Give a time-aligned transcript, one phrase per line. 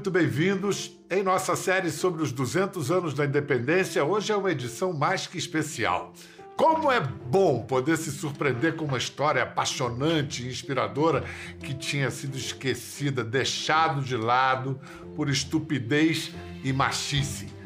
[0.00, 0.98] muito bem-vindos.
[1.10, 5.36] Em nossa série sobre os 200 anos da independência, hoje é uma edição mais que
[5.36, 6.14] especial.
[6.56, 11.22] Como é bom poder se surpreender com uma história apaixonante e inspiradora
[11.62, 14.80] que tinha sido esquecida, deixado de lado
[15.14, 16.32] por estupidez
[16.64, 17.59] e machice.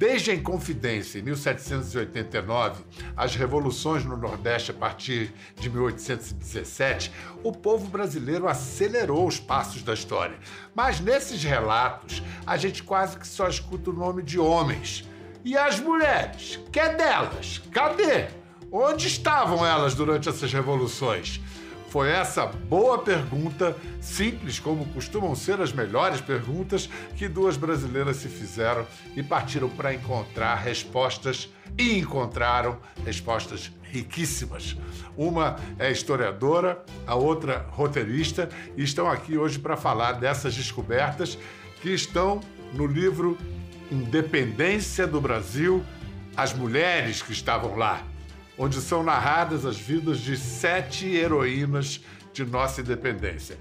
[0.00, 7.12] Desde a Inconfidência, em 1789, as revoluções no Nordeste a partir de 1817,
[7.44, 10.38] o povo brasileiro acelerou os passos da história.
[10.74, 15.06] Mas nesses relatos, a gente quase que só escuta o nome de homens.
[15.44, 16.58] E as mulheres?
[16.72, 17.60] Que é delas?
[17.70, 18.28] Cadê?
[18.72, 21.42] Onde estavam elas durante essas revoluções?
[21.90, 28.28] Foi essa boa pergunta, simples como costumam ser as melhores perguntas, que duas brasileiras se
[28.28, 28.86] fizeram
[29.16, 34.76] e partiram para encontrar respostas e encontraram respostas riquíssimas.
[35.16, 41.36] Uma é historiadora, a outra roteirista, e estão aqui hoje para falar dessas descobertas
[41.82, 42.40] que estão
[42.72, 43.36] no livro
[43.90, 45.84] Independência do Brasil,
[46.36, 48.00] as mulheres que estavam lá
[48.60, 53.56] onde são narradas as vidas de sete heroínas de nossa independência.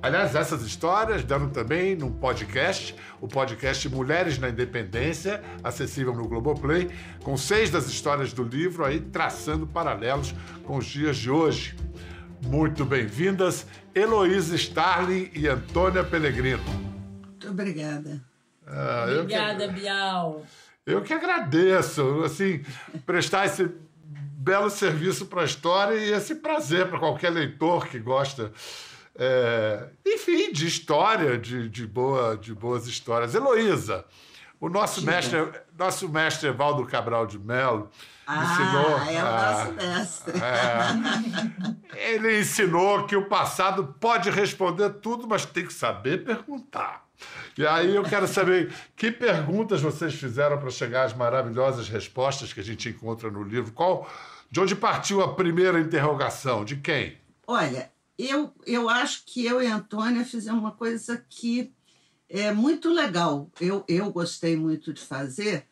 [0.00, 6.88] Aliás, essas histórias deram também num podcast, o podcast Mulheres na Independência, acessível no Globoplay,
[7.22, 11.76] com seis das histórias do livro aí traçando paralelos com os dias de hoje.
[12.46, 16.64] Muito bem-vindas, Heloísa Starling e Antônia Pellegrino.
[17.20, 18.24] Muito obrigada.
[18.66, 19.74] Ah, obrigada, que...
[19.74, 20.42] Bial.
[20.86, 22.62] Eu que agradeço, assim,
[23.04, 23.70] prestar esse
[24.48, 28.50] belo serviço para a história e esse prazer para qualquer leitor que gosta,
[29.14, 33.34] é, enfim, de história, de, de, boa, de boas histórias.
[33.34, 34.06] Heloísa,
[34.58, 35.36] o nosso mestre,
[35.78, 37.90] nosso mestre Evaldo Cabral de Mello
[38.26, 38.98] ah, ensinou.
[39.06, 40.32] É o nosso mestre.
[41.92, 47.06] É, ele ensinou que o passado pode responder tudo, mas tem que saber perguntar.
[47.56, 52.60] E aí eu quero saber que perguntas vocês fizeram para chegar às maravilhosas respostas que
[52.60, 53.72] a gente encontra no livro.
[53.72, 54.08] Qual
[54.50, 56.64] de onde partiu a primeira interrogação?
[56.64, 57.18] De quem?
[57.46, 61.72] Olha, eu, eu acho que eu e a Antônia fizemos uma coisa que
[62.28, 63.50] é muito legal.
[63.60, 65.66] Eu, eu gostei muito de fazer,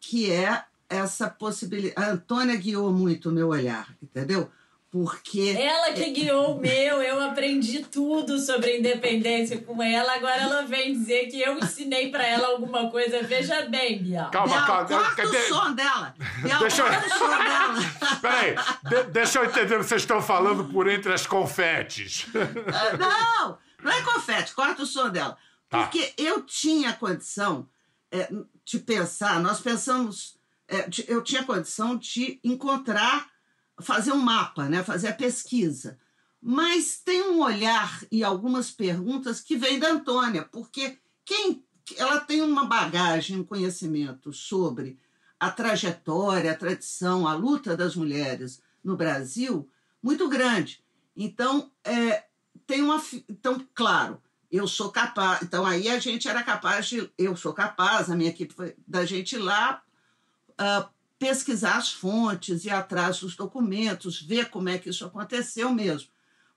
[0.00, 1.94] que é essa possibilidade.
[1.96, 4.50] A Antônia guiou muito o meu olhar, entendeu?
[4.90, 5.54] Porque.
[5.56, 10.92] Ela que guiou o meu, eu aprendi tudo sobre independência com ela, agora ela vem
[10.92, 13.22] dizer que eu ensinei para ela alguma coisa.
[13.22, 14.30] Veja bem, Bial.
[14.30, 15.14] Calma, Bial, calma.
[15.14, 16.14] Corta o som dela.
[16.42, 16.88] Bial, deixa eu...
[16.88, 18.18] o som dela.
[18.20, 22.26] Peraí, de, deixa eu entender o que vocês estão falando por entre as confetes.
[22.72, 25.38] Ah, não, não é confete, corta o som dela.
[25.68, 25.84] Tá.
[25.84, 27.68] Porque eu tinha condição
[28.10, 28.28] é,
[28.64, 30.36] de pensar, nós pensamos,
[30.66, 33.30] é, de, eu tinha condição de encontrar
[33.80, 34.82] fazer um mapa, né?
[34.82, 35.98] fazer a pesquisa.
[36.42, 41.62] Mas tem um olhar e algumas perguntas que vêm da Antônia, porque quem
[41.96, 44.98] ela tem uma bagagem, um conhecimento sobre
[45.38, 49.68] a trajetória, a tradição, a luta das mulheres no Brasil
[50.02, 50.82] muito grande.
[51.16, 52.24] Então, é,
[52.66, 53.02] tem uma.
[53.28, 54.20] Então, claro,
[54.50, 55.42] eu sou capaz.
[55.42, 57.10] Então, aí a gente era capaz de.
[57.18, 59.82] Eu sou capaz, a minha equipe foi da gente ir lá.
[60.52, 60.88] Uh,
[61.20, 66.08] pesquisar as fontes, ir atrás dos documentos, ver como é que isso aconteceu mesmo.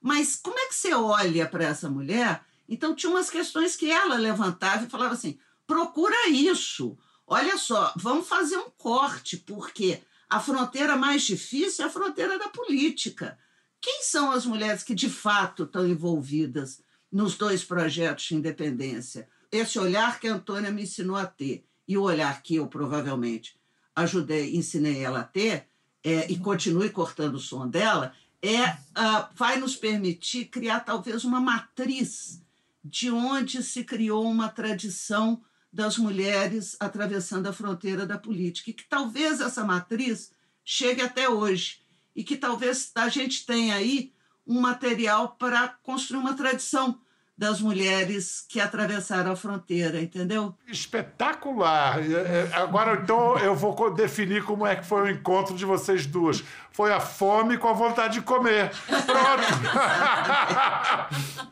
[0.02, 2.42] Mas como é que você olha para essa mulher?
[2.68, 5.38] Então, tinha umas questões que ela levantava e falava assim:
[5.68, 6.98] procura isso.
[7.28, 12.48] Olha só, vamos fazer um corte, porque a fronteira mais difícil é a fronteira da
[12.48, 13.38] política.
[13.82, 16.82] Quem são as mulheres que de fato estão envolvidas
[17.12, 19.28] nos dois projetos de independência?
[19.52, 23.62] Esse olhar que a Antônia me ensinou a ter e o olhar que eu provavelmente
[23.96, 25.68] ajudei, ensinei ela a ter,
[26.04, 31.40] é, e continue cortando o som dela, é, uh, vai nos permitir criar talvez uma
[31.40, 32.44] matriz
[32.84, 38.70] de onde se criou uma tradição das mulheres atravessando a fronteira da política.
[38.70, 40.32] E que talvez essa matriz
[40.64, 41.82] chegue até hoje.
[42.14, 44.14] E que talvez a gente tenha aí
[44.46, 47.00] um material para construir uma tradição
[47.36, 50.56] das mulheres que atravessaram a fronteira, entendeu?
[50.68, 52.00] Espetacular!
[52.00, 56.06] É, é, agora, então, eu vou definir como é que foi o encontro de vocês
[56.06, 56.44] duas.
[56.72, 58.72] Foi a fome com a vontade de comer.
[58.88, 59.44] Pronto!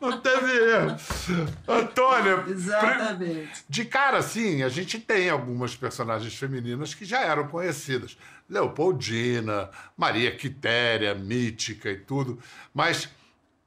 [0.00, 0.96] Não teve erro.
[1.66, 3.64] Antônia, Exatamente.
[3.68, 8.16] de cara, sim, a gente tem algumas personagens femininas que já eram conhecidas.
[8.48, 12.38] Leopoldina, Maria Quitéria, Mítica e tudo.
[12.74, 13.08] Mas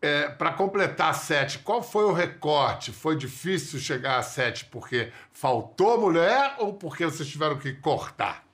[0.06, 2.92] é, para completar sete, qual foi o recorte?
[2.92, 8.46] Foi difícil chegar a sete porque faltou mulher ou porque vocês tiveram que cortar?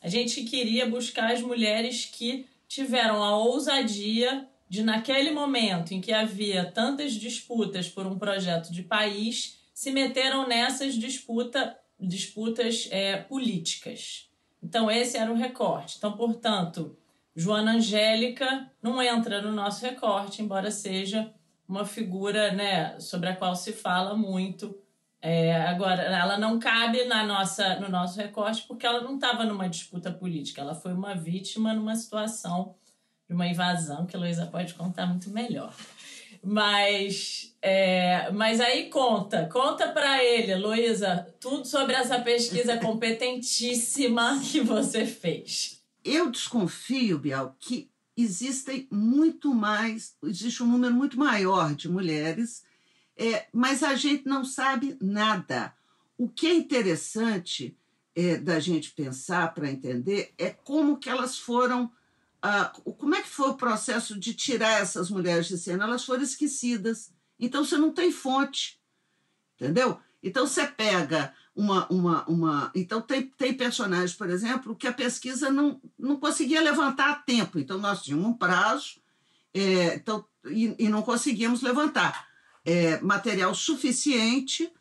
[0.00, 6.12] A gente queria buscar as mulheres que tiveram a ousadia de, naquele momento em que
[6.12, 14.28] havia tantas disputas por um projeto de país, se meteram nessas disputa, disputas é, políticas.
[14.62, 15.96] Então, esse era o recorte.
[15.98, 16.96] Então, portanto,
[17.34, 21.32] Joana Angélica não entra no nosso recorte, embora seja
[21.68, 24.78] uma figura né, sobre a qual se fala muito.
[25.20, 29.68] É, agora, ela não cabe na nossa, no nosso recorte porque ela não estava numa
[29.68, 32.74] disputa política, ela foi uma vítima numa situação
[33.26, 35.74] de uma invasão, que a Luísa pode contar muito melhor.
[36.42, 44.60] Mas, é, mas aí conta, conta para ele, Luísa, tudo sobre essa pesquisa competentíssima que
[44.60, 45.82] você fez.
[46.04, 52.64] Eu desconfio, Bial, que existem muito mais, existe um número muito maior de mulheres,
[53.16, 55.74] é, mas a gente não sabe nada.
[56.16, 57.76] O que é interessante
[58.14, 61.90] é, da gente pensar para entender é como que elas foram
[62.46, 65.84] ah, como é que foi o processo de tirar essas mulheres de cena?
[65.84, 67.10] Elas foram esquecidas.
[67.40, 68.78] Então você não tem fonte,
[69.54, 69.98] entendeu?
[70.24, 71.86] Então você pega uma.
[71.92, 77.10] uma, uma então tem, tem personagens, por exemplo, que a pesquisa não, não conseguia levantar
[77.10, 77.58] a tempo.
[77.58, 78.96] Então nós tínhamos um prazo
[79.52, 82.26] é, então, e, e não conseguíamos levantar
[82.64, 84.72] é, material suficiente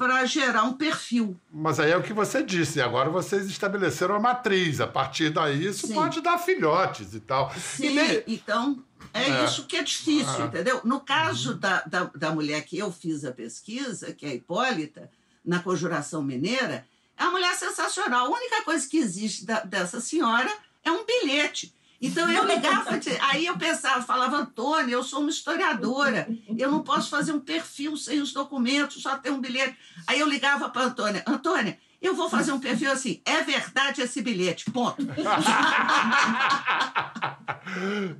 [0.00, 1.38] para gerar um perfil.
[1.52, 5.66] Mas aí é o que você disse, agora vocês estabeleceram a matriz, a partir daí
[5.66, 5.92] isso Sim.
[5.92, 7.52] pode dar filhotes e tal.
[7.52, 8.82] Sim, e então
[9.12, 10.46] é, é, isso que é difícil, é.
[10.46, 10.80] entendeu?
[10.84, 15.10] No caso da, da, da mulher que eu fiz a pesquisa, que é a Hipólita,
[15.44, 18.24] na Conjuração Mineira, é uma mulher sensacional.
[18.24, 20.50] A única coisa que existe da, dessa senhora
[20.82, 21.74] é um bilhete.
[22.00, 22.98] Então eu ligava,
[23.30, 26.26] aí eu pensava, falava, Antônia, eu sou uma historiadora,
[26.56, 29.76] eu não posso fazer um perfil sem os documentos, só ter um bilhete.
[30.06, 34.22] Aí eu ligava para Antônia, Antônia, eu vou fazer um perfil assim, é verdade esse
[34.22, 35.02] bilhete, ponto.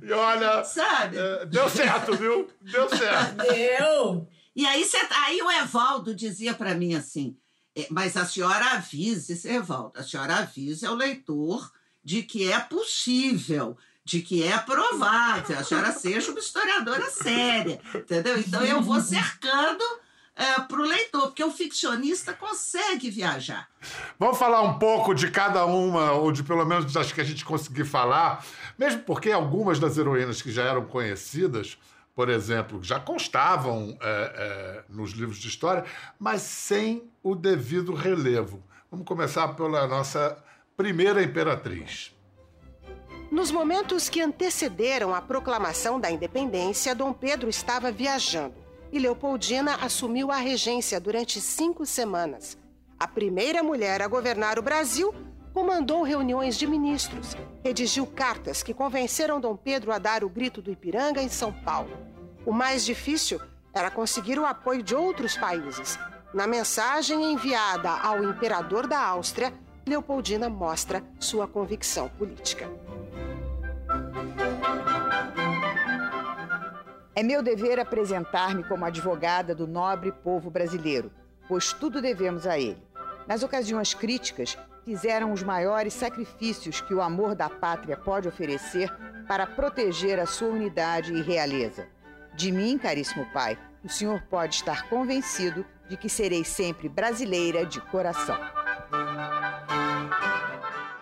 [0.03, 1.17] e olha, sabe?
[1.17, 2.47] É, deu certo, viu?
[2.61, 3.37] Deu certo.
[3.37, 4.29] Deu.
[4.55, 7.35] E aí, cê, aí o Evaldo dizia para mim assim,
[7.75, 11.71] é, mas a senhora avise, Evaldo, a senhora avise ao leitor
[12.03, 18.39] de que é possível, de que é provável, a senhora seja uma historiadora séria, entendeu?
[18.39, 19.83] Então eu vou cercando
[20.35, 23.69] é, para o leitor, porque o ficcionista consegue viajar.
[24.17, 27.45] Vamos falar um pouco de cada uma, ou de pelo menos das que a gente
[27.45, 28.43] conseguir falar,
[28.77, 31.77] mesmo porque algumas das heroínas que já eram conhecidas,
[32.15, 35.85] por exemplo, já constavam é, é, nos livros de história,
[36.19, 38.63] mas sem o devido relevo.
[38.89, 40.37] Vamos começar pela nossa
[40.81, 42.11] primeira imperatriz.
[43.29, 48.55] Nos momentos que antecederam a proclamação da independência, Dom Pedro estava viajando
[48.91, 52.57] e Leopoldina assumiu a regência durante cinco semanas.
[52.99, 55.13] A primeira mulher a governar o Brasil
[55.53, 60.71] comandou reuniões de ministros, redigiu cartas que convenceram Dom Pedro a dar o grito do
[60.71, 61.95] Ipiranga em São Paulo.
[62.43, 63.39] O mais difícil
[63.71, 65.99] era conseguir o apoio de outros países.
[66.33, 69.53] Na mensagem enviada ao imperador da Áustria,
[69.85, 72.69] Leopoldina mostra sua convicção política.
[77.15, 81.11] É meu dever apresentar-me como advogada do nobre povo brasileiro,
[81.47, 82.81] pois tudo devemos a ele.
[83.27, 88.89] Nas ocasiões críticas, fizeram os maiores sacrifícios que o amor da pátria pode oferecer
[89.27, 91.87] para proteger a sua unidade e realeza.
[92.35, 97.81] De mim, caríssimo pai, o senhor pode estar convencido de que serei sempre brasileira de
[97.81, 98.37] coração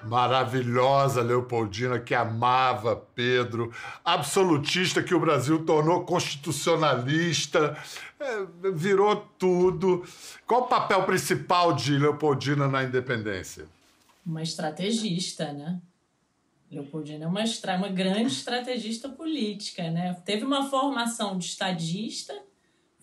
[0.03, 7.77] maravilhosa Leopoldina que amava Pedro, absolutista que o Brasil tornou constitucionalista,
[8.19, 10.03] é, virou tudo.
[10.45, 13.65] Qual o papel principal de Leopoldina na independência?
[14.25, 15.79] Uma estrategista, né?
[16.71, 17.43] Leopoldina é uma,
[17.77, 20.13] uma grande estrategista política, né?
[20.23, 22.33] Teve uma formação de estadista,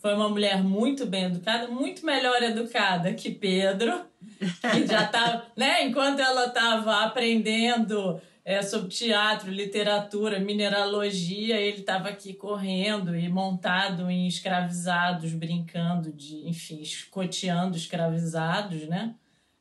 [0.07, 4.07] foi uma mulher muito bem educada, muito melhor educada que Pedro
[4.39, 5.85] que já tá, né?
[5.85, 14.09] Enquanto ela estava aprendendo é, sobre teatro, literatura, mineralogia, ele estava aqui correndo e montado
[14.09, 19.13] em escravizados, brincando de, enfim, escoteando escravizados, né?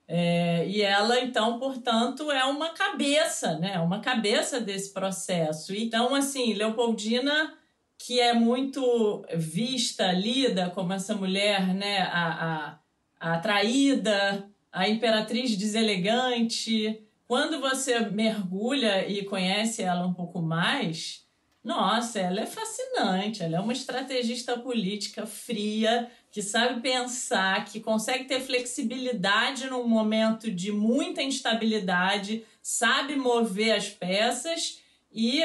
[0.07, 3.79] É, e ela, então, portanto, é uma cabeça, né?
[3.79, 5.73] Uma cabeça desse processo.
[5.73, 7.51] Então, assim, Leopoldina,
[7.97, 11.99] que é muito vista, lida como essa mulher, né?
[12.01, 12.79] A, a,
[13.19, 17.01] a atraída, a imperatriz deselegante.
[17.27, 21.25] Quando você mergulha e conhece ela um pouco mais,
[21.63, 23.41] nossa, ela é fascinante.
[23.41, 30.51] Ela é uma estrategista política fria, que sabe pensar, que consegue ter flexibilidade num momento
[30.51, 34.79] de muita instabilidade, sabe mover as peças
[35.11, 35.41] e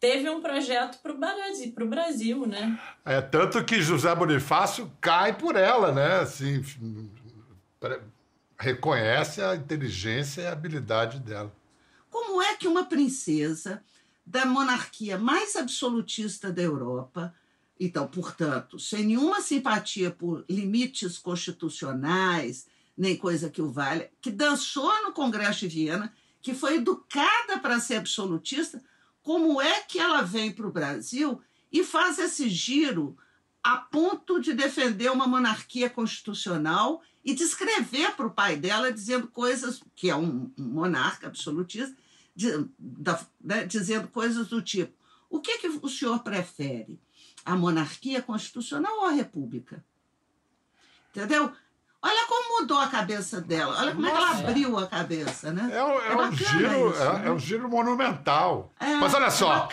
[0.00, 2.80] teve um projeto para o Brasil, Brasil, né?
[3.04, 6.20] É, tanto que José Bonifácio cai por ela, né?
[6.20, 6.64] Assim,
[8.58, 11.54] reconhece a inteligência e a habilidade dela.
[12.08, 13.84] Como é que uma princesa
[14.24, 17.34] da monarquia mais absolutista da Europa,
[17.78, 22.66] então, portanto, sem nenhuma simpatia por limites constitucionais,
[22.96, 27.80] nem coisa que o valha, que dançou no Congresso de Viena, que foi educada para
[27.80, 28.82] ser absolutista,
[29.22, 31.40] como é que ela vem para o Brasil
[31.72, 33.16] e faz esse giro
[33.62, 39.28] a ponto de defender uma monarquia constitucional e de escrever para o pai dela dizendo
[39.28, 41.94] coisas, que é um, monarca absolutista,
[42.34, 44.94] de, da, né, dizendo coisas do tipo:
[45.28, 46.98] o que, que o senhor prefere?
[47.44, 49.84] A monarquia constitucional ou a república?
[51.10, 51.52] Entendeu?
[52.60, 55.70] Olha como mudou a cabeça dela, olha como é que ela abriu a cabeça, né?
[55.72, 57.22] É, um, é, é um giro, isso, é, né?
[57.26, 58.72] é, um giro monumental.
[58.78, 59.68] É, Mas olha só,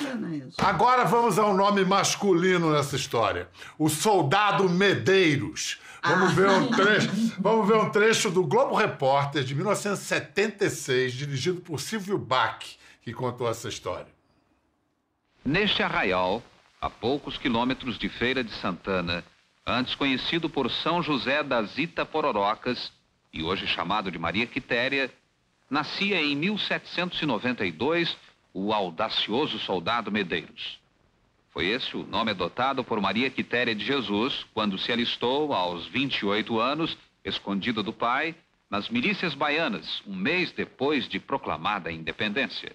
[0.58, 5.79] agora vamos ao nome masculino nessa história: o soldado Medeiros.
[6.03, 6.34] Vamos, ah.
[6.36, 12.17] ver um trecho, vamos ver um trecho do Globo Repórter de 1976, dirigido por Silvio
[12.17, 12.63] Bach,
[13.01, 14.08] que contou essa história.
[15.44, 16.41] Neste arraial,
[16.79, 19.24] a poucos quilômetros de Feira de Santana,
[19.67, 22.93] antes conhecido por São José das Itapororocas
[23.33, 25.13] e hoje chamado de Maria Quitéria,
[25.69, 28.17] nascia em 1792
[28.53, 30.79] o audacioso soldado Medeiros.
[31.50, 36.57] Foi esse o nome adotado por Maria Quitéria de Jesus quando se alistou aos 28
[36.59, 38.33] anos, escondido do pai,
[38.69, 42.74] nas milícias baianas, um mês depois de proclamada a independência.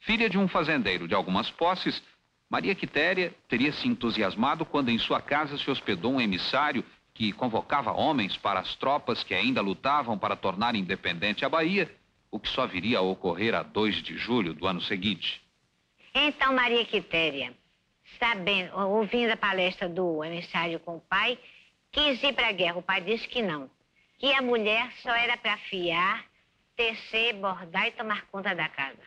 [0.00, 2.02] Filha de um fazendeiro de algumas posses,
[2.50, 7.92] Maria Quitéria teria se entusiasmado quando em sua casa se hospedou um emissário que convocava
[7.92, 11.88] homens para as tropas que ainda lutavam para tornar independente a Bahia,
[12.28, 15.40] o que só viria a ocorrer a 2 de julho do ano seguinte.
[16.12, 17.54] Então, Maria Quitéria,
[18.18, 21.38] sabendo, ouvindo a palestra do emissário com o pai,
[21.92, 22.78] quis ir para a guerra.
[22.78, 23.70] O pai disse que não.
[24.18, 26.24] Que a mulher só era para fiar,
[26.74, 28.98] tecer, bordar e tomar conta da casa.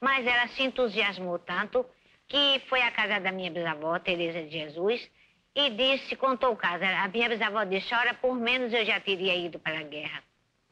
[0.00, 1.86] Mas ela se entusiasmou tanto
[2.30, 5.10] que foi à casa da minha bisavó, Teresa de Jesus,
[5.54, 6.84] e disse, contou o caso.
[6.84, 10.22] A minha bisavó disse, ora, por menos eu já teria ido para a guerra.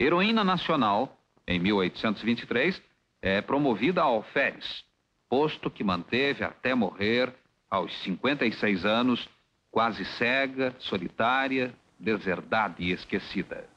[0.00, 2.80] Heroína nacional, em 1823,
[3.20, 4.86] é promovida a alferes
[5.28, 7.32] posto que manteve até morrer,
[7.70, 9.28] aos 56 anos,
[9.70, 13.68] quase cega, solitária, deserdada e esquecida.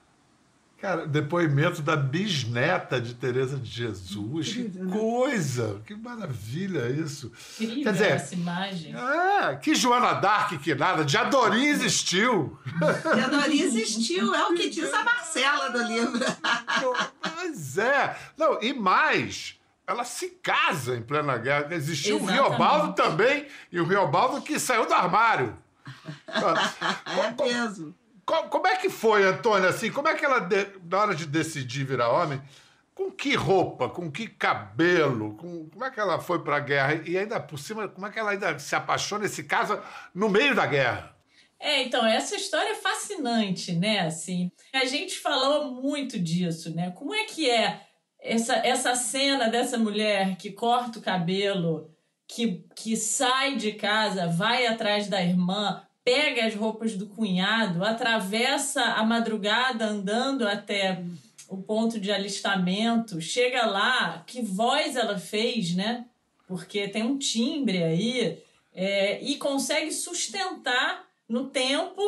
[0.81, 4.51] Cara, depoimento da bisneta de Teresa de Jesus.
[4.51, 4.91] Que né?
[4.91, 5.79] coisa!
[5.85, 7.31] Que maravilha isso.
[7.59, 8.95] Incrível Quer dizer, essa imagem.
[8.95, 11.05] É, que Joana Dark que nada.
[11.05, 12.57] De Adorim existiu.
[13.13, 14.33] De Adorim existiu.
[14.33, 16.19] É o que diz a Marcela do livro.
[17.21, 18.17] Pois é.
[18.35, 21.75] Não, e mais ela se casa em plena guerra.
[21.75, 22.39] Existiu Exatamente.
[22.39, 25.55] o Riobaldo também, e o Riobaldo que saiu do armário.
[26.27, 28.00] é mesmo.
[28.25, 30.47] Como, é que foi, Antônia, assim, como é que ela,
[30.89, 32.41] na hora de decidir virar homem,
[32.93, 37.01] com que roupa, com que cabelo, com, como é que ela foi para a guerra?
[37.05, 40.29] E ainda por cima, como é que ela ainda se apaixona e se casa no
[40.29, 41.15] meio da guerra?
[41.59, 43.99] É, então, essa história é fascinante, né?
[43.99, 46.91] Assim, a gente falou muito disso, né?
[46.91, 47.81] Como é que é
[48.19, 51.91] essa, essa cena dessa mulher que corta o cabelo,
[52.27, 58.83] que, que sai de casa, vai atrás da irmã, pega as roupas do cunhado, atravessa
[58.83, 61.01] a madrugada andando até
[61.47, 66.05] o ponto de alistamento, chega lá, que voz ela fez, né?
[66.45, 72.01] Porque tem um timbre aí, é, e consegue sustentar no tempo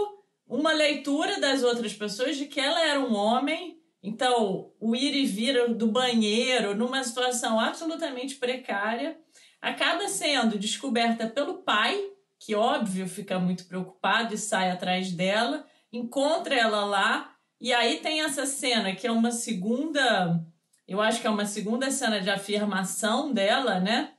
[0.49, 5.25] uma leitura das outras pessoas de que ela era um homem então, o ir e
[5.25, 9.17] vir do banheiro, numa situação absolutamente precária,
[9.61, 11.97] acaba sendo descoberta pelo pai,
[12.45, 18.21] que óbvio fica muito preocupado e sai atrás dela, encontra ela lá, e aí tem
[18.21, 20.43] essa cena que é uma segunda,
[20.85, 24.11] eu acho que é uma segunda cena de afirmação dela, né?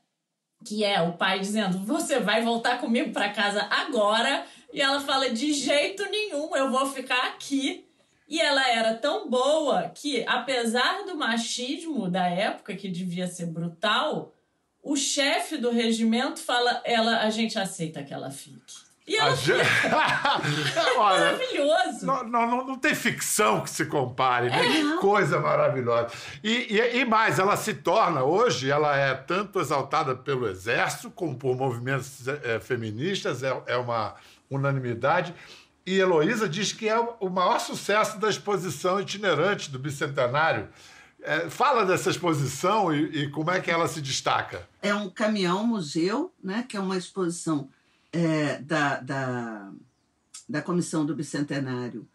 [0.65, 4.47] Que é o pai dizendo: Você vai voltar comigo para casa agora.
[4.73, 7.87] E ela fala: De jeito nenhum, eu vou ficar aqui
[8.27, 14.34] e ela era tão boa que, apesar do machismo da época, que devia ser brutal,
[14.85, 18.85] o chefe do regimento fala: ela, a gente aceita que ela fique.
[19.07, 19.61] E ela gente...
[20.97, 22.07] Olha, maravilhoso.
[22.07, 24.59] Não, não, não, tem ficção que se compare, né?
[24.59, 24.73] É.
[24.73, 26.09] Que coisa maravilhosa.
[26.43, 31.37] E, e, e, mais, ela se torna, hoje, ela é tanto exaltada pelo exército como
[31.37, 34.15] por movimentos é, feministas, é, é uma
[34.51, 35.35] unanimidade.
[35.87, 40.69] E Heloísa diz que é o maior sucesso da exposição itinerante do Bicentenário.
[41.27, 44.69] É, fala dessa exposição e, e, como é que ela se destaca.
[44.83, 47.71] É um caminhão-museu, né, que é uma exposição
[48.13, 49.73] é, da, da,
[50.47, 52.07] da Comissão do Bicentenário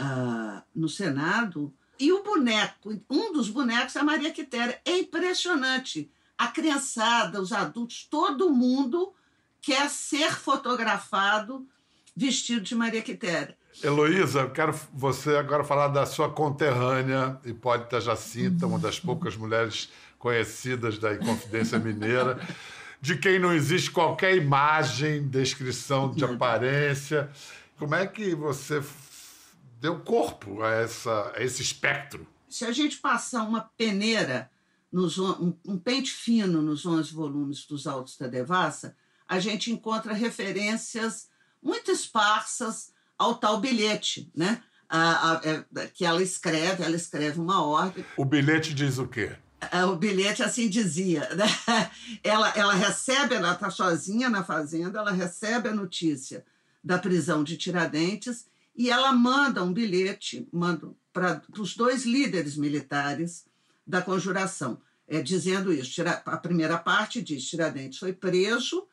[0.00, 1.74] uh, no Senado.
[1.98, 4.80] E o boneco, um dos bonecos é a Maria Quitéria.
[4.84, 6.08] É impressionante.
[6.38, 9.12] A criançada, os adultos, todo mundo
[9.60, 11.66] quer ser fotografado
[12.14, 13.58] vestido de Maria Quitéria.
[13.82, 20.98] Heloísa, quero você agora falar da sua conterrânea, Hipólita Jacinta, uma das poucas mulheres conhecidas
[20.98, 22.40] da Inconfidência Mineira,
[23.00, 27.30] de quem não existe qualquer imagem, descrição de aparência.
[27.76, 28.82] Como é que você
[29.80, 32.26] deu corpo a, essa, a esse espectro?
[32.48, 34.50] Se a gente passar uma peneira,
[34.90, 38.96] nos, um, um pente fino nos 11 volumes dos Autos da Devassa,
[39.28, 41.28] a gente encontra referências
[41.60, 44.62] muito esparsas ao tal bilhete, né?
[44.88, 48.04] A, a, é, que ela escreve, ela escreve uma ordem.
[48.16, 49.32] O bilhete diz o quê?
[49.72, 51.28] É, o bilhete assim dizia.
[51.34, 51.46] Né?
[52.22, 56.44] Ela, ela recebe, ela está sozinha na fazenda, ela recebe a notícia
[56.82, 63.46] da prisão de Tiradentes e ela manda um bilhete manda para os dois líderes militares
[63.86, 66.02] da conjuração, é, dizendo isso.
[66.26, 68.86] A primeira parte diz: Tiradentes foi preso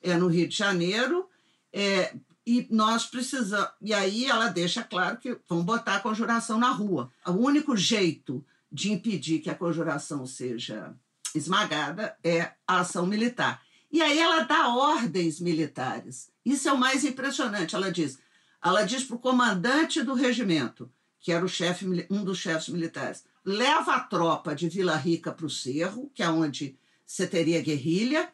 [0.00, 1.28] é, no Rio de Janeiro
[1.72, 2.14] é,
[2.46, 3.70] e nós precisamos.
[3.80, 7.10] E aí ela deixa claro que vão botar a conjuração na rua.
[7.26, 10.94] O único jeito de impedir que a conjuração seja
[11.34, 13.62] esmagada é a ação militar.
[13.90, 16.30] E aí ela dá ordens militares.
[16.44, 17.74] Isso é o mais impressionante.
[17.74, 18.18] Ela diz,
[18.62, 23.24] ela diz para o comandante do regimento, que era o chefe, um dos chefes militares,
[23.44, 28.28] leva a tropa de Vila Rica para o Cerro, que é onde você teria guerrilha,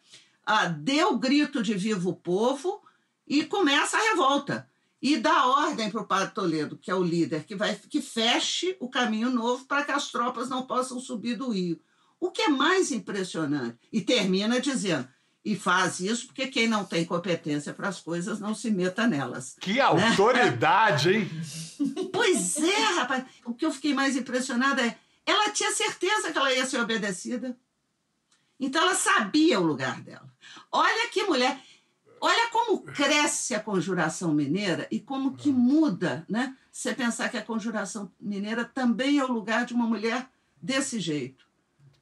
[0.44, 2.82] ah, dê o grito de viva o povo,
[3.30, 4.68] e começa a revolta.
[5.00, 8.76] E dá ordem para o padre Toledo, que é o líder, que, vai, que feche
[8.80, 11.80] o caminho novo para que as tropas não possam subir do rio.
[12.18, 13.78] O que é mais impressionante.
[13.90, 15.08] E termina dizendo:
[15.42, 19.56] e faz isso porque quem não tem competência para as coisas não se meta nelas.
[19.58, 19.80] Que né?
[19.80, 21.30] autoridade, hein?
[22.12, 23.24] pois é, rapaz.
[23.46, 27.56] O que eu fiquei mais impressionada é ela tinha certeza que ela ia ser obedecida.
[28.58, 30.30] Então ela sabia o lugar dela.
[30.70, 31.58] Olha que mulher.
[32.20, 36.54] Olha como cresce a conjuração mineira e como que muda, né?
[36.70, 40.28] Você pensar que a conjuração mineira também é o lugar de uma mulher
[40.60, 41.46] desse jeito,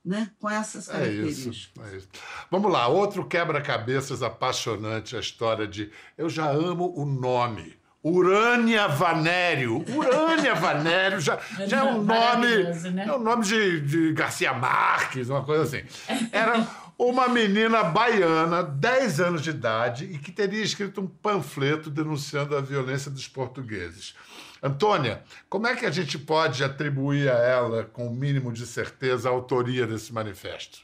[0.05, 0.31] né?
[0.41, 1.47] Com essas características.
[1.47, 2.09] É isso, é isso.
[2.51, 7.79] Vamos lá, outro quebra-cabeças apaixonante, a história de eu já amo o nome.
[8.03, 9.85] Urânia Vanério.
[9.89, 12.65] Urânia Vanério já, já é um nome.
[12.93, 13.07] Né?
[13.07, 15.87] É um nome de, de Garcia Marques, uma coisa assim.
[16.33, 16.67] Era
[16.99, 22.61] uma menina baiana, 10 anos de idade, e que teria escrito um panfleto denunciando a
[22.61, 24.17] violência dos portugueses.
[24.61, 29.29] Antônia, como é que a gente pode atribuir a ela, com o mínimo de certeza,
[29.29, 30.81] a autoria desse manifesto?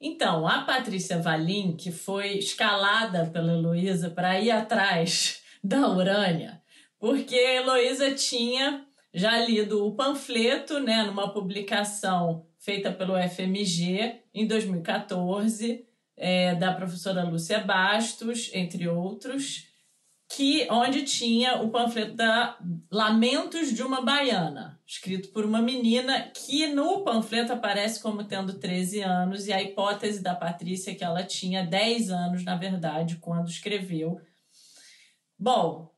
[0.00, 6.62] Então, a Patrícia Valim, que foi escalada pela Heloísa para ir atrás da Urânia,
[6.98, 14.46] porque a Heloísa tinha já lido o panfleto né, numa publicação feita pelo FMG em
[14.46, 19.68] 2014, é, da professora Lúcia Bastos, entre outros,
[20.30, 22.58] que onde tinha o panfleto da
[22.90, 29.02] Lamentos de uma Baiana, escrito por uma menina que no panfleto aparece como tendo 13
[29.02, 33.46] anos, e a hipótese da Patrícia é que ela tinha 10 anos, na verdade, quando
[33.46, 34.18] escreveu.
[35.38, 35.94] Bom,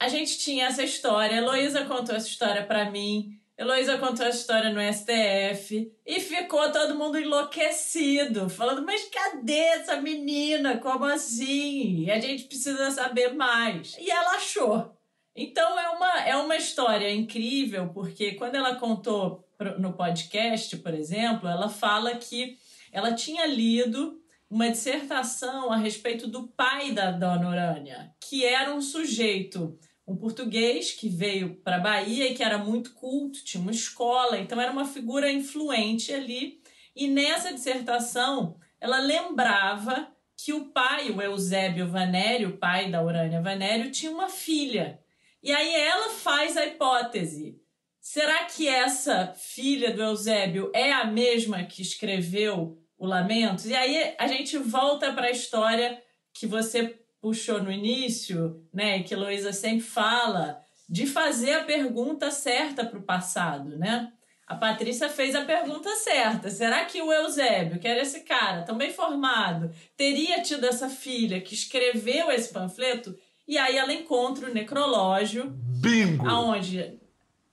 [0.00, 4.30] a gente tinha essa história, a Heloísa contou essa história para mim, Heloísa contou a
[4.30, 10.78] história no STF e ficou todo mundo enlouquecido, falando: mas cadê essa menina?
[10.78, 12.10] Como assim?
[12.10, 13.96] A gente precisa saber mais.
[13.98, 14.92] E ela achou.
[15.36, 19.44] Então é uma, é uma história incrível, porque quando ela contou
[19.78, 22.56] no podcast, por exemplo, ela fala que
[22.92, 28.80] ela tinha lido uma dissertação a respeito do pai da Dona Urânia, que era um
[28.80, 34.38] sujeito um português que veio para Bahia e que era muito culto, tinha uma escola,
[34.38, 36.60] então era uma figura influente ali.
[36.94, 43.90] E nessa dissertação, ela lembrava que o pai, o Eusébio Vanério, pai da Urânia Vanério,
[43.90, 45.00] tinha uma filha.
[45.42, 47.58] E aí ela faz a hipótese:
[48.00, 53.66] será que essa filha do Eusébio é a mesma que escreveu o Lamentos?
[53.66, 59.14] E aí a gente volta para a história que você puxou no início, né, que
[59.14, 64.12] Heloísa sempre fala, de fazer a pergunta certa para o passado, né?
[64.46, 66.50] A Patrícia fez a pergunta certa.
[66.50, 71.40] Será que o Eusébio, que era esse cara tão bem formado, teria tido essa filha
[71.40, 73.18] que escreveu esse panfleto?
[73.48, 75.50] E aí ela encontra o necrológio.
[75.80, 76.28] Bingo!
[76.28, 77.00] Aonde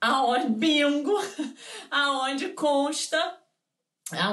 [0.02, 1.16] aonde, bingo,
[1.92, 3.38] aonde consta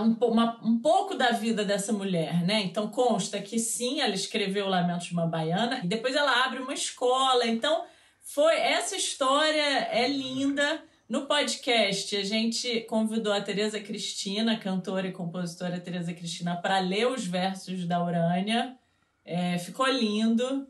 [0.00, 2.60] um, uma, um pouco da vida dessa mulher, né?
[2.62, 6.74] Então consta que sim, ela escreveu Lamentos de uma Baiana e depois ela abre uma
[6.74, 7.46] escola.
[7.46, 7.84] Então
[8.22, 10.82] foi essa história é linda.
[11.08, 17.06] No podcast a gente convidou a Tereza Cristina, cantora e compositora Tereza Cristina, para ler
[17.06, 18.76] os versos da Urânia.
[19.24, 20.66] É, ficou lindo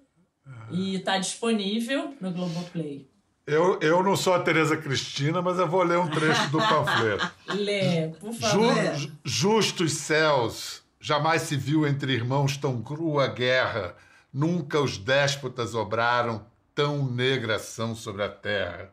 [0.70, 3.08] e está disponível no Globoplay.
[3.48, 7.30] Eu, eu não sou a Tereza Cristina, mas eu vou ler um trecho do panfleto.
[7.54, 8.74] Lê, por favor.
[8.94, 13.96] Ju, justos céus, jamais se viu entre irmãos tão crua guerra,
[14.30, 18.92] nunca os déspotas obraram tão negra ação sobre a terra.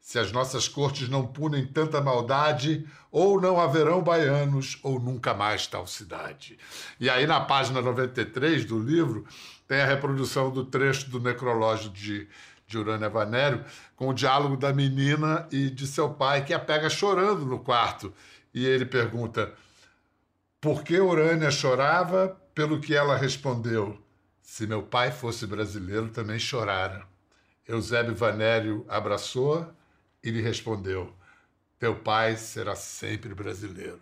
[0.00, 5.68] Se as nossas cortes não punem tanta maldade, ou não haverão baianos, ou nunca mais
[5.68, 6.58] tal cidade.
[6.98, 9.24] E aí, na página 93 do livro,
[9.68, 12.28] tem a reprodução do trecho do necrológio de
[12.74, 16.90] de Urânia Vanério, com o diálogo da menina e de seu pai, que a pega
[16.90, 18.12] chorando no quarto.
[18.52, 19.52] E ele pergunta:
[20.60, 22.36] por que Urânia chorava?
[22.54, 23.98] Pelo que ela respondeu:
[24.42, 27.04] se meu pai fosse brasileiro, também chorara.
[27.66, 29.72] Eusébio Vanério abraçou
[30.22, 31.12] e lhe respondeu:
[31.78, 34.00] Teu pai será sempre brasileiro.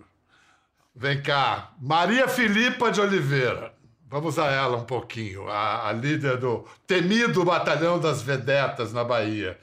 [0.94, 3.74] Vem cá, Maria Filipa de Oliveira.
[4.12, 9.58] Vamos a ela um pouquinho, a, a, líder do temido Batalhão das Vedetas na Bahia.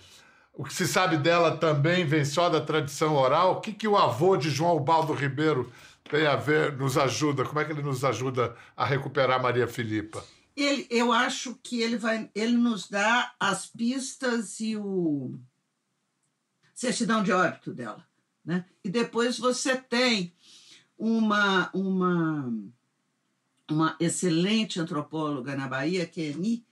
[0.52, 3.52] O que se sabe dela também vem só da tradição oral.
[3.52, 5.72] O que, que o avô de João Baldo Ribeiro
[6.10, 7.46] tem a ver, nos ajuda?
[7.46, 10.26] Como é que ele nos ajuda a recuperar Maria Filipa?
[10.58, 15.40] Ele, eu acho que ele vai, ele nos dá as pistas e o
[16.74, 18.04] certidão de óbito dela,
[18.44, 18.66] né?
[18.84, 20.34] E depois você tem
[20.98, 22.52] uma uma
[23.70, 26.64] uma excelente antropóloga na Bahia, que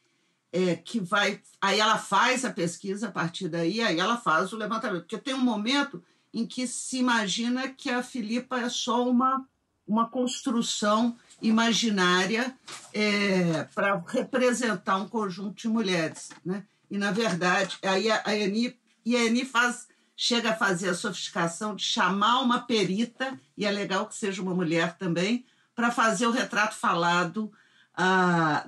[0.52, 1.42] é que vai.
[1.62, 5.02] Aí ela faz a pesquisa a partir daí, aí ela faz o levantamento.
[5.02, 9.46] Porque tem um momento em que se imagina que a Filipa é só uma,
[9.88, 12.56] uma construção imaginária
[12.94, 16.30] é, para representar um conjunto de mulheres.
[16.46, 16.64] Né?
[16.90, 20.96] E, na verdade, aí a, a Eni, e a Eni faz, chega a fazer a
[20.96, 25.46] sofisticação de chamar uma perita, e é legal que seja uma mulher também,
[25.78, 27.54] para fazer o retrato falado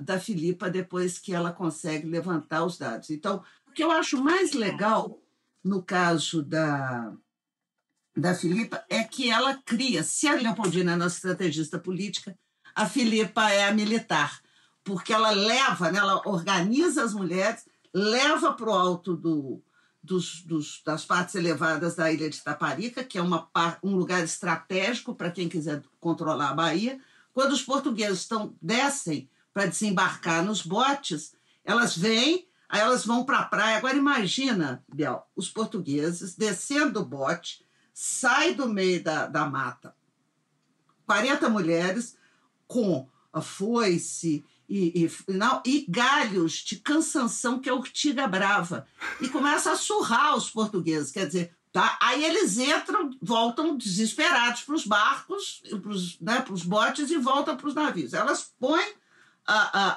[0.00, 3.10] da Filipa depois que ela consegue levantar os dados.
[3.10, 5.20] Então, o que eu acho mais legal
[5.62, 7.12] no caso da,
[8.16, 12.38] da Filipa é que ela cria, se a Leopoldina é nossa estrategista política,
[12.76, 14.40] a Filipa é a militar,
[14.84, 19.60] porque ela leva, né, ela organiza as mulheres, leva para o alto do,
[20.02, 23.48] dos, dos, das partes elevadas da ilha de Taparica, que é uma,
[23.82, 26.98] um lugar estratégico para quem quiser controlar a Bahia.
[27.32, 31.34] Quando os portugueses estão, descem para desembarcar nos botes,
[31.64, 33.76] elas vêm, aí elas vão para a praia.
[33.76, 39.94] Agora imagina, Bel, os portugueses descendo do bote, sai do meio da, da mata,
[41.06, 42.16] 40 mulheres
[42.66, 48.86] com a foice e, e, não, e galhos de cansanção, que é ortiga brava.
[49.20, 51.10] E começa a surrar os portugueses.
[51.10, 51.98] Quer dizer, tá?
[52.00, 57.66] aí eles entram, voltam desesperados para os barcos, para os né, botes e voltam para
[57.66, 58.14] os navios.
[58.14, 58.94] Elas põem
[59.44, 59.96] a, a,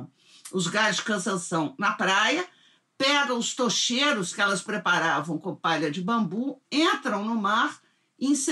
[0.00, 0.06] a,
[0.52, 2.44] os galhos de cansanção na praia,
[2.98, 7.80] pegam os tocheiros que elas preparavam com palha de bambu, entram no mar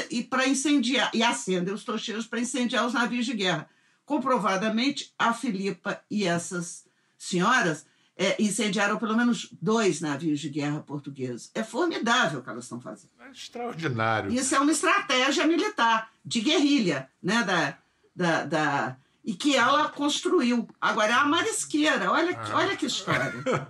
[0.08, 3.68] e para incendiar e acendem os tocheiros para incendiar os navios de guerra
[4.06, 6.86] comprovadamente, a Filipa e essas
[7.18, 7.84] senhoras
[8.16, 11.50] é, incendiaram pelo menos dois navios de guerra portugueses.
[11.54, 13.10] É formidável o que elas estão fazendo.
[13.20, 14.32] É extraordinário.
[14.32, 17.42] Isso é uma estratégia militar, de guerrilha, né?
[17.42, 17.78] Da,
[18.14, 20.66] da, da, e que ela construiu.
[20.80, 22.56] Agora, é a marisqueira, olha, ah.
[22.56, 23.34] olha que história.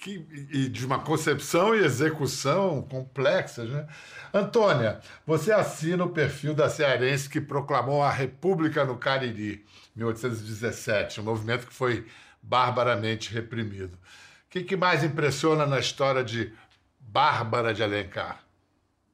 [0.00, 3.86] que, e de uma concepção e execução complexas, né?
[4.32, 11.24] Antônia, você assina o perfil da cearense que proclamou a República no Cariri, 1817, um
[11.24, 12.06] movimento que foi
[12.40, 13.94] barbaramente reprimido.
[13.94, 16.52] O que, que mais impressiona na história de
[16.98, 18.42] Bárbara de Alencar?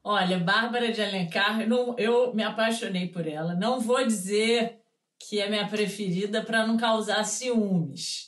[0.03, 3.53] Olha, Bárbara de Alencar, não, eu me apaixonei por ela.
[3.55, 4.79] Não vou dizer
[5.19, 8.26] que é minha preferida para não causar ciúmes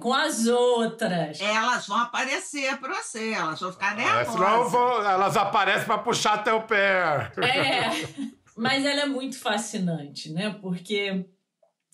[0.00, 1.40] com as outras.
[1.40, 4.72] Elas vão aparecer para você, elas vão ficar nervosas.
[4.72, 7.32] Vão, elas aparecem para puxar teu pé.
[7.38, 7.90] É,
[8.56, 10.56] mas ela é muito fascinante, né?
[10.60, 11.26] Porque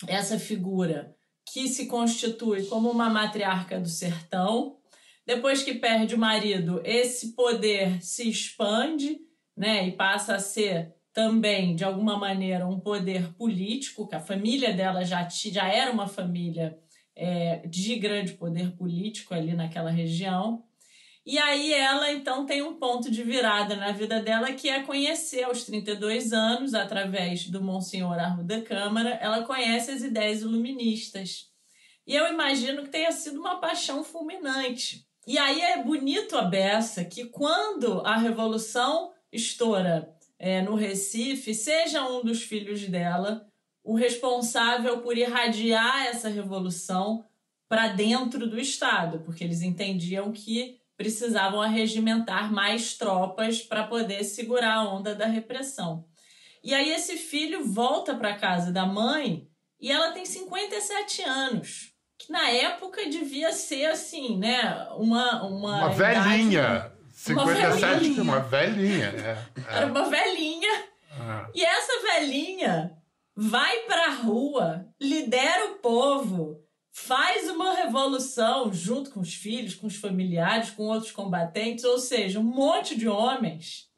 [0.07, 1.15] essa figura
[1.51, 4.77] que se constitui como uma matriarca do sertão,
[5.25, 9.17] depois que perde o marido, esse poder se expande,
[9.57, 9.87] né?
[9.87, 15.03] E passa a ser também, de alguma maneira, um poder político, que a família dela
[15.03, 16.77] já, já era uma família
[17.19, 20.63] é, de grande poder político ali naquela região.
[21.25, 25.43] E aí ela então tem um ponto de virada na vida dela que é conhecer
[25.43, 31.49] aos 32 anos, através do Monsenhor Arruda Câmara, ela conhece as ideias iluministas.
[32.07, 35.05] E eu imagino que tenha sido uma paixão fulminante.
[35.27, 42.07] E aí é bonito a beça que quando a revolução estoura é, no Recife, seja
[42.09, 43.45] um dos filhos dela
[43.83, 47.25] o responsável por irradiar essa revolução
[47.67, 54.75] para dentro do Estado, porque eles entendiam que precisavam arregimentar mais tropas para poder segurar
[54.75, 56.05] a onda da repressão.
[56.61, 59.47] E aí esse filho volta para casa da mãe
[59.79, 65.89] e ela tem 57 anos, que na época devia ser assim, né, uma uma, uma
[65.89, 66.91] velhinha.
[67.13, 69.07] 57, uma velhinha.
[69.07, 69.77] É, é.
[69.77, 70.73] Era uma velhinha.
[70.73, 71.45] É.
[71.53, 72.98] E essa velhinha
[73.35, 76.61] vai para a rua, lidera o povo,
[76.91, 82.39] faz uma revolução junto com os filhos, com os familiares, com outros combatentes, ou seja,
[82.39, 83.89] um monte de homens.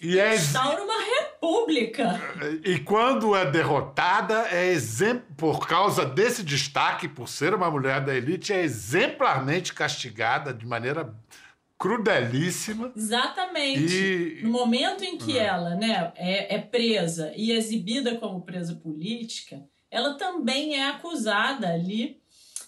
[0.00, 2.20] E é instaura uma república.
[2.64, 8.14] E quando é derrotada, é exemplo por causa desse destaque, por ser uma mulher da
[8.14, 11.14] elite, é exemplarmente castigada de maneira
[11.78, 12.92] crudelíssima.
[12.96, 13.94] Exatamente.
[13.94, 14.42] E...
[14.42, 15.44] No momento em que é.
[15.44, 22.20] ela né, é, é presa e exibida como presa política, ela também é acusada ali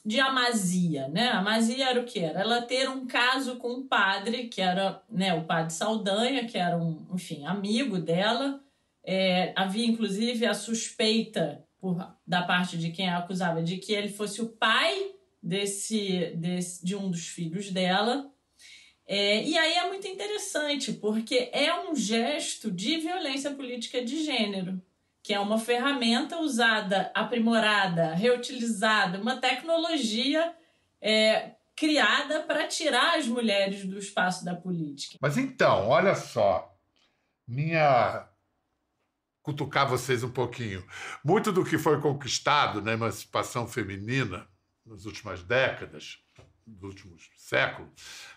[0.04, 1.28] de amazia, né?
[1.28, 2.40] Amazia era o que era?
[2.40, 6.78] Ela ter um caso com um padre, que era né, o padre Saldanha, que era
[6.78, 8.60] um, enfim, amigo dela.
[9.04, 14.08] É, havia, inclusive, a suspeita por, da parte de quem a acusava de que ele
[14.08, 15.10] fosse o pai
[15.42, 18.30] desse, desse de um dos filhos dela.
[19.08, 24.80] É, e aí é muito interessante, porque é um gesto de violência política de gênero
[25.28, 30.54] que é uma ferramenta usada, aprimorada, reutilizada, uma tecnologia
[31.02, 35.18] é, criada para tirar as mulheres do espaço da política.
[35.20, 36.74] Mas então, olha só,
[37.46, 38.26] minha
[39.42, 40.82] cutucar vocês um pouquinho.
[41.22, 44.48] Muito do que foi conquistado na emancipação feminina
[44.84, 46.22] nas últimas décadas,
[46.68, 47.90] nos últimos séculos,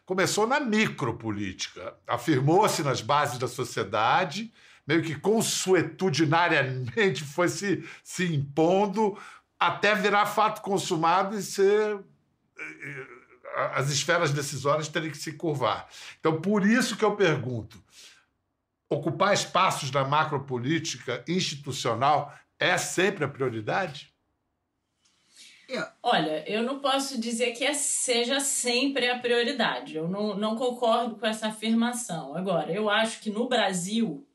[0.06, 1.96] começou na micropolítica.
[2.08, 4.52] Afirmou-se nas bases da sociedade
[4.86, 9.18] meio que consuetudinariamente foi se, se impondo
[9.60, 12.00] até virar fato consumado e ser.
[12.58, 13.08] Eh,
[13.74, 15.88] as esferas decisórias terem que se curvar.
[16.20, 17.84] Então, por isso que eu pergunto:
[18.90, 24.11] ocupar espaços na macropolítica institucional é sempre a prioridade?
[26.02, 29.96] Olha, eu não posso dizer que é, seja sempre a prioridade.
[29.96, 32.36] Eu não, não concordo com essa afirmação.
[32.36, 34.28] Agora, eu acho que no Brasil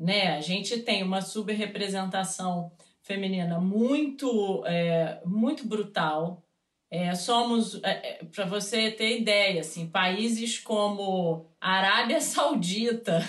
[0.00, 0.34] né?
[0.34, 2.72] A gente tem uma subrepresentação
[3.02, 6.42] feminina muito, é, muito brutal.
[6.90, 13.22] É, somos, é, é para você ter ideia, assim, países como a Arábia Saudita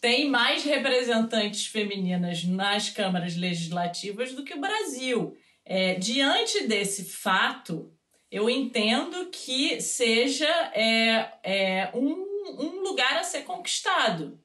[0.00, 5.36] têm mais representantes femininas nas câmaras legislativas do que o Brasil.
[5.66, 7.92] É, diante desse fato,
[8.30, 12.12] eu entendo que seja é, é, um,
[12.58, 14.40] um lugar a ser conquistado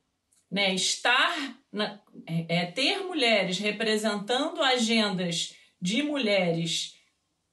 [0.51, 6.97] né, estar na, é, é, ter mulheres representando agendas de mulheres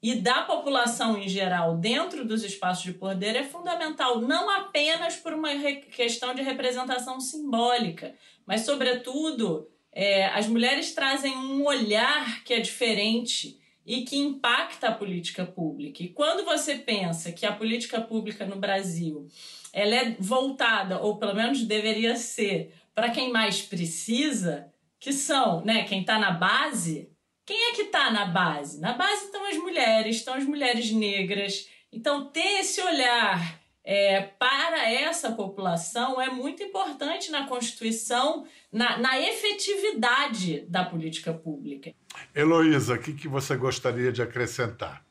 [0.02, 5.32] e da população em geral dentro dos espaços de poder é fundamental, não apenas por
[5.32, 5.50] uma
[5.92, 8.14] questão de representação simbólica,
[8.46, 13.57] mas, sobretudo, é, as mulheres trazem um olhar que é diferente
[13.88, 16.02] e que impacta a política pública.
[16.02, 19.26] E quando você pensa que a política pública no Brasil
[19.72, 24.70] ela é voltada, ou pelo menos deveria ser, para quem mais precisa,
[25.00, 27.10] que são, né, quem está na base.
[27.46, 28.78] Quem é que está na base?
[28.78, 31.66] Na base estão as mulheres, estão as mulheres negras.
[31.90, 33.57] Então, ter esse olhar
[33.90, 41.94] é, para essa população é muito importante na Constituição, na, na efetividade da política pública.
[42.34, 45.02] Heloísa, o que, que você gostaria de acrescentar?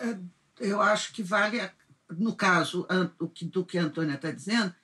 [0.00, 0.16] É,
[0.58, 1.60] eu acho que vale,
[2.08, 2.86] no caso
[3.42, 4.74] do que a Antônia está dizendo,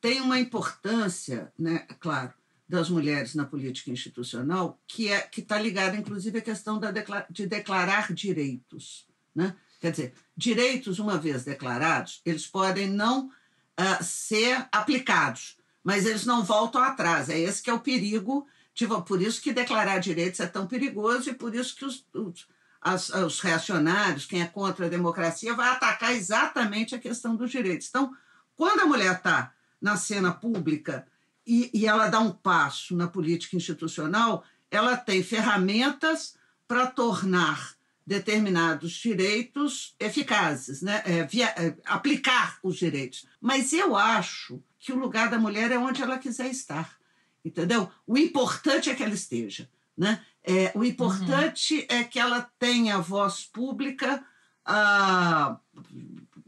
[0.00, 2.32] tem uma importância, né, claro,
[2.68, 6.92] das mulheres na política institucional que é que está ligada, inclusive, à questão da
[7.28, 9.08] de declarar direitos.
[9.34, 9.56] Né?
[9.80, 16.44] Quer dizer, direitos, uma vez declarados, eles podem não uh, ser aplicados, mas eles não
[16.44, 17.28] voltam atrás.
[17.28, 18.46] É esse que é o perigo.
[18.72, 22.46] Tipo, por isso que declarar direitos é tão perigoso e por isso que os, os,
[22.80, 27.88] as, os reacionários, quem é contra a democracia, vai atacar exatamente a questão dos direitos.
[27.88, 28.14] Então,
[28.54, 31.04] quando a mulher está na cena pública
[31.44, 36.36] e, e ela dá um passo na política institucional, ela tem ferramentas
[36.68, 37.77] para tornar
[38.08, 41.02] determinados direitos eficazes, né?
[41.04, 43.26] É, via, é, aplicar os direitos.
[43.38, 46.96] Mas eu acho que o lugar da mulher é onde ela quiser estar,
[47.44, 47.90] entendeu?
[48.06, 50.24] O importante é que ela esteja, né?
[50.42, 51.96] É, o importante uhum.
[51.98, 54.24] é que ela tenha voz pública
[54.64, 55.58] ah,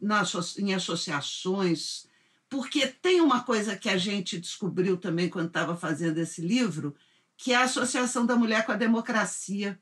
[0.01, 0.23] na,
[0.59, 2.07] em associações,
[2.49, 6.97] porque tem uma coisa que a gente descobriu também quando estava fazendo esse livro,
[7.37, 9.79] que é a associação da mulher com a democracia.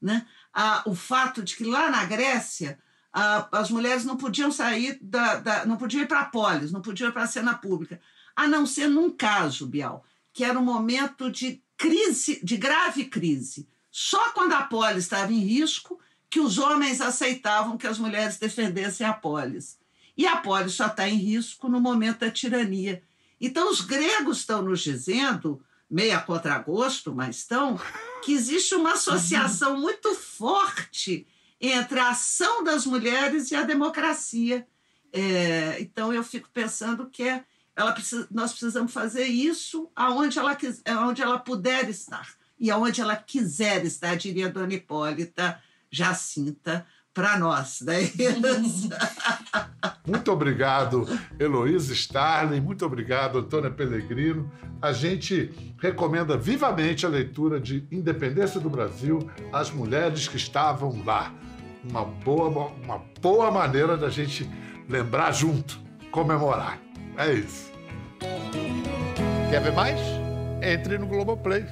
[0.00, 0.26] Né?
[0.84, 2.78] O fato de que lá na Grécia
[3.12, 7.08] as mulheres não podiam sair da, da não podiam ir para a polis, não podiam
[7.08, 8.00] ir para a cena pública,
[8.34, 10.04] a não ser num caso, Bial,
[10.34, 13.66] que era um momento de crise, de grave crise.
[13.90, 19.06] Só quando a polis estava em risco que os homens aceitavam que as mulheres defendessem
[19.06, 19.78] a polis.
[20.16, 23.02] E a polis só está em risco no momento da tirania.
[23.40, 27.80] Então, os gregos estão nos dizendo, meia contragosto, mas estão,
[28.24, 31.26] que existe uma associação muito forte
[31.60, 34.66] entre a ação das mulheres e a democracia.
[35.12, 37.44] É, então, eu fico pensando que é,
[37.74, 43.16] ela precisa, nós precisamos fazer isso aonde ela, aonde ela puder estar e aonde ela
[43.16, 48.00] quiser estar, diria Dona Hipólita Jacinta, para nós, né?
[50.06, 51.08] muito obrigado,
[51.40, 54.52] Heloísa Starling, muito obrigado, Antônia Pellegrino.
[54.82, 55.50] A gente
[55.80, 61.32] recomenda vivamente a leitura de Independência do Brasil, As Mulheres que Estavam Lá.
[61.88, 64.46] Uma boa, uma boa maneira da gente
[64.86, 66.78] lembrar junto, comemorar.
[67.16, 67.72] É isso.
[69.48, 69.98] Quer ver mais?
[70.60, 71.64] Entre no Globoplay.